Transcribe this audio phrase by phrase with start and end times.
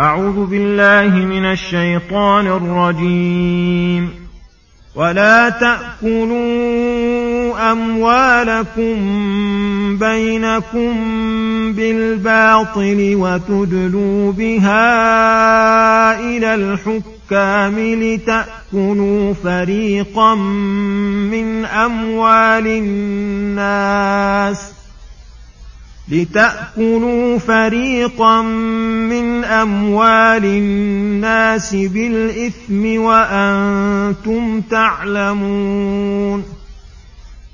[0.00, 4.10] أعوذ بالله من الشيطان الرجيم.
[4.94, 6.36] ولا تأكلوا
[7.72, 8.96] أموالكم
[9.98, 10.92] بينكم
[11.72, 24.75] بالباطل وتدلوا بها إلى الحكام لتأكلوا فريقا من أموال الناس.
[26.08, 36.44] لتأكلوا فريقا من أموال الناس بالإثم وأنتم تعلمون.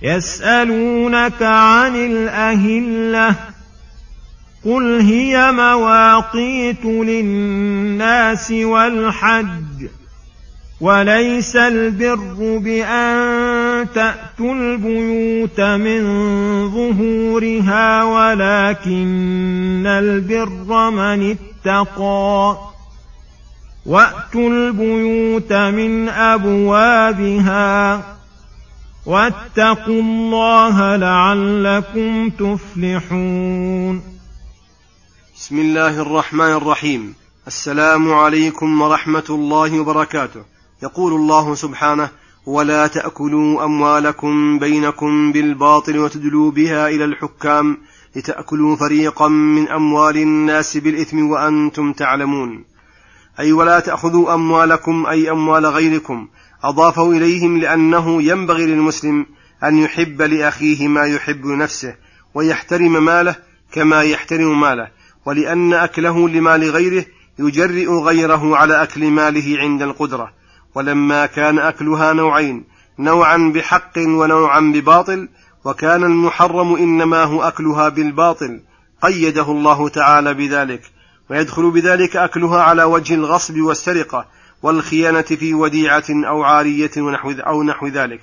[0.03, 3.35] يسألونك عن الأهلة
[4.65, 9.87] قل هي مواقيت للناس والحج
[10.81, 13.52] وليس البر بأن
[13.85, 16.03] تأتوا البيوت من
[16.71, 21.37] ظهورها ولكن البر من
[21.67, 22.59] اتقى.
[23.87, 28.03] وأتوا البيوت من أبوابها.
[29.07, 34.03] واتقوا الله لعلكم تفلحون.
[35.37, 37.15] بسم الله الرحمن الرحيم.
[37.47, 40.43] السلام عليكم ورحمة الله وبركاته.
[40.83, 47.79] يقول الله سبحانه ولا تأكلوا أموالكم بينكم بالباطل وتدلوا بها إلى الحكام
[48.17, 52.65] لتأكلوا فريقا من أموال الناس بالإثم وأنتم تعلمون.
[53.41, 56.29] أي ولا تأخذوا أموالكم أي أموال غيركم.
[56.65, 59.27] اضافه إليهم لأنه ينبغي للمسلم
[59.65, 61.95] أن يحب لأخيه ما يحب لنفسه
[62.35, 63.37] ويحترم ماله
[63.73, 64.89] كما يحترم ماله
[65.27, 67.05] ولأن أكله لمال غيره
[67.39, 70.42] يجرئ غيره على أكل ماله عند القدرة.
[70.75, 72.65] ولما كان أكلها نوعين
[72.99, 75.29] نوعا بحق ونوعا بباطل
[75.65, 78.61] وكان المحرم إنما هو أكلها بالباطل
[79.03, 80.83] قيده الله تعالى بذلك
[81.31, 84.27] ويدخل بذلك أكلها على وجه الغصب والسرقة
[84.63, 88.21] والخيانة في وديعة أو عارية ونحو أو نحو ذلك.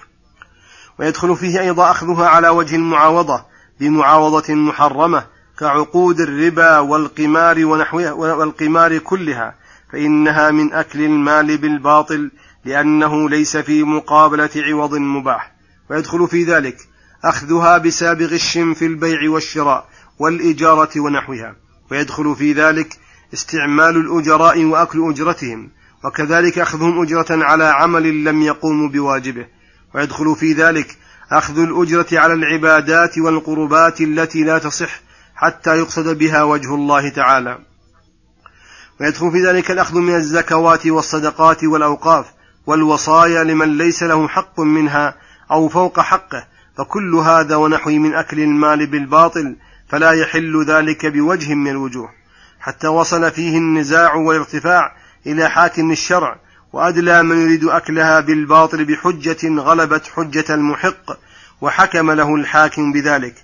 [1.00, 3.45] ويدخل فيه أيضا أخذها على وجه المعاوضة
[3.80, 5.26] بمعاوضة محرمة
[5.59, 9.55] كعقود الربا والقمار ونحوها والقمار كلها.
[9.92, 12.32] فإنها من أكل المال بالباطل
[12.66, 15.52] لأنه ليس في مقابلة عوض مباح.
[15.89, 16.77] ويدخل في ذلك
[17.23, 19.89] أخذها بسابغ غش في البيع والشراء
[20.20, 21.55] والإجارة ونحوها.
[21.92, 22.98] ويدخل في ذلك
[23.33, 25.70] استعمال الأجراء وأكل أجرتهم.
[26.04, 29.48] وكذلك أخذهم أجرة على عمل لم يقوموا بواجبه.
[29.95, 30.98] ويدخل في ذلك
[31.32, 35.02] أخذ الأجرة على العبادات والقربات التي لا تصح
[35.36, 37.68] حتى يقصد بها وجه الله تعالى.
[39.02, 42.26] ويدخل في ذلك الأخذ من الزكوات والصدقات والأوقاف
[42.67, 45.15] والوصايا لمن ليس له حق منها
[45.52, 49.55] أو فوق حقه فكل هذا ونحوه من أكل المال بالباطل
[49.89, 52.09] فلا يحل ذلك بوجه من الوجوه.
[52.59, 54.95] حتى وصل فيه النزاع والارتفاع
[55.27, 56.36] إلى حاكم الشرع
[56.73, 61.17] وأدلى من يريد أكلها بالباطل بحجة غلبت حجة المحق
[61.61, 63.36] وحكم له الحاكم بذلك.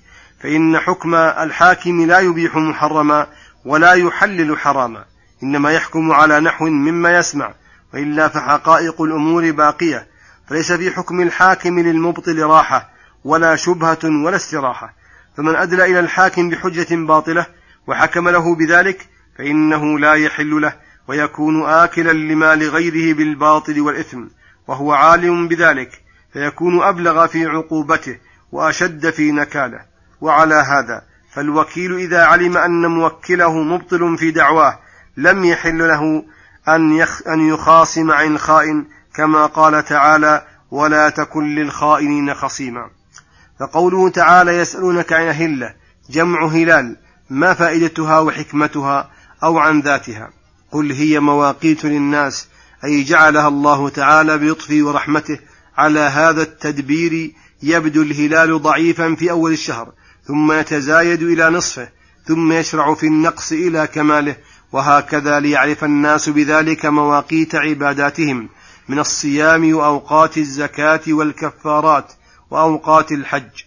[0.44, 3.28] فإن حكم الحاكم لا يبيح محرما
[3.66, 5.06] ولا يحلل حراما.
[5.46, 7.54] إنما يحكم على نحو مما يسمع
[7.94, 10.08] وإلا فحقائق الأمور باقية
[10.48, 12.90] فليس في حكم الحاكم للمبطل راحة
[13.24, 14.94] ولا شبهة ولا استراحة.
[15.38, 17.46] فمن أدلى إلى الحاكم بحجة باطلة
[17.88, 19.08] وحكم له بذلك
[19.38, 20.74] فإنه لا يحل له
[21.08, 24.24] ويكون آكلا لمال غيره بالباطل والإثم
[24.68, 26.02] وهو عالم بذلك
[26.34, 28.18] فيكون أبلغ في عقوبته
[28.52, 29.80] وأشد في نكاله.
[30.22, 34.80] وعلى هذا فالوكيل إذا علم أن موكله مبطل في دعواه
[35.18, 36.26] لم يحل له
[36.68, 42.90] أن, أن يخاصم عن خائن كما قال تعالى ولا تكن للخائنين خصيما.
[43.60, 45.74] فقوله تعالى يسألونك عن هلة
[46.10, 46.98] جمع هلال
[47.30, 49.12] ما فائدتها وحكمتها
[49.44, 50.30] أو عن ذاتها؟
[50.72, 52.48] قل هي مواقيت للناس
[52.84, 55.40] أي جعلها الله تعالى بلطفه ورحمته
[55.78, 57.32] على هذا التدبير
[57.64, 59.92] يبدو الهلال ضعيفا في أول الشهر
[60.28, 61.90] ثم يتزايد إلى نصفه
[62.28, 64.36] ثم يشرع في النقص إلى كماله
[64.76, 68.50] وهكذا ليعرف الناس بذلك مواقيت عباداتهم
[68.90, 72.14] من الصيام وأوقات الزكاة والكفارات
[72.52, 73.64] وأوقات الحج.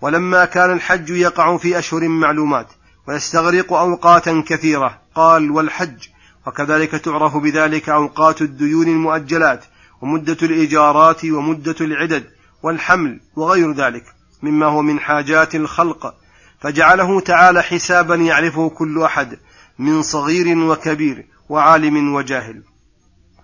[0.00, 2.66] ولما كان الحج يقع في أشهر معلومات
[3.08, 6.08] ويستغرق أوقاتا كثيرة قال والحج.
[6.46, 9.64] وكذلك تعرف بذلك أوقات الديون المؤجلات
[10.02, 12.24] ومدة الإيجارات ومدة العدد
[12.62, 14.04] والحمل وغير ذلك
[14.42, 16.14] مما هو من حاجات الخلق.
[16.60, 19.38] فجعله تعالى حسابا يعرفه كل أحد
[19.78, 22.62] من صغير وكبير وعالم وجاهل.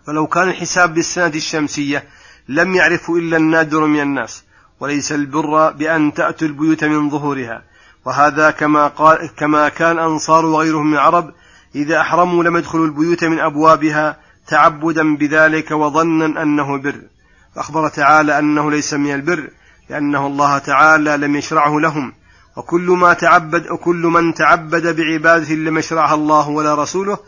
[0.06, 2.04] فلو كان الحساب بالسنة الشمسية
[2.48, 4.44] لم يعرفه إلا النادر من الناس
[4.80, 7.62] وليس البر بأن تأتوا البيوت من ظهورها.
[8.04, 11.34] وهذا كما, قال كما كان أنصار وغيرهم من العرب
[11.74, 14.16] إذا أحرموا لم يدخلوا البيوت من أبوابها
[14.46, 17.02] تعبدا بذلك وظنا أنه بر.
[17.54, 19.50] فأخبر تعالى أنه ليس من البر
[19.90, 22.12] لأنه الله تعالى لم يشرعه لهم.
[22.56, 27.18] وكل ما تعبد وكل من تعبد بعبادة لم يشرعها الله ولا رسوله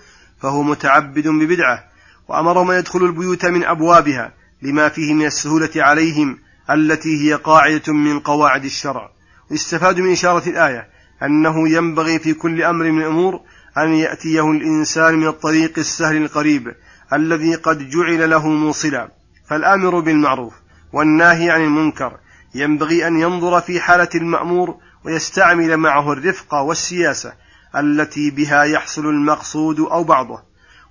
[0.43, 1.85] فهو متعبد ببدعة
[2.29, 4.33] وأمرهم أن يدخلوا البيوت من أبوابها
[4.63, 6.39] لما فيه من السهولة عليهم
[6.71, 9.11] التي هي قاعدة من قواعد الشرع.
[9.51, 10.89] يستفاد من إشارة الآية
[11.23, 13.41] أنه ينبغي في كل أمر من الأمور
[13.79, 16.75] أن يأتيه الإنسان من الطريق السهل القريب
[17.13, 19.11] الذي قد جعل له موصلا.
[19.49, 20.55] فالآمر بالمعروف
[20.93, 22.17] والناهي عن المنكر
[22.55, 24.77] ينبغي أن ينظر في حالة المأمور
[25.07, 27.33] ويستعمل معه الرفق والسياسة
[27.77, 30.43] التي بها يحصل المقصود أو بعضه.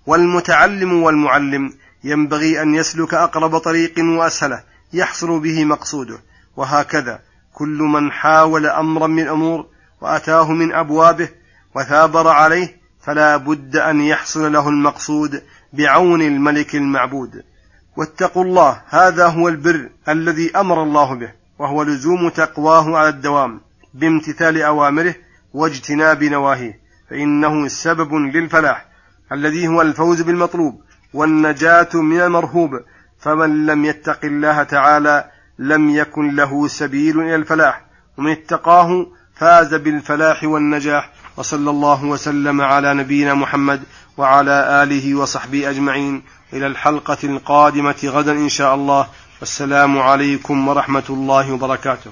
[0.06, 1.74] والمتعلم والمعلم
[2.04, 4.64] ينبغي أن يسلك أقرب طريق وأسهله
[4.94, 6.18] يحصل به مقصوده.
[6.58, 7.20] وهكذا
[7.54, 9.66] كل من حاول أمرا من الأمور
[10.02, 11.30] وأتاه من أبوابه
[11.76, 17.44] وثابر عليه فلا بد أن يحصل له المقصود بعون الملك المعبود.
[17.98, 23.62] واتقوا الله هذا هو البر الذي أمر الله به وهو لزوم تقواه على الدوام.
[23.96, 25.16] بامتثال أوامره
[25.54, 28.86] واجتناب نواهيه فإنه سبب للفلاح
[29.32, 30.82] الذي هو الفوز بالمطلوب
[31.14, 32.72] والنجاة من المرهوب
[33.20, 37.86] فمن لم يتق الله تعالى لم يكن له سبيل إلى الفلاح
[38.18, 43.84] ومن اتقاه فاز بالفلاح والنجاح وصلى الله وسلم على نبينا محمد
[44.18, 49.08] وعلى آله وصحبه أجمعين إلى الحلقة القادمة غدا إن شاء الله
[49.40, 52.12] والسلام عليكم ورحمة الله وبركاته.